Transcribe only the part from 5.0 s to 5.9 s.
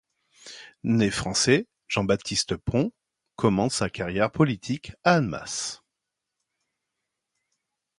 à Annemasse.